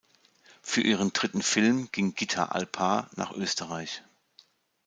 [0.63, 4.01] Für ihren dritten Film ging Gitta Alpár nach Österreich.